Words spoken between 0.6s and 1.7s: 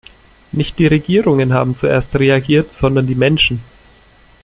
die Regierungen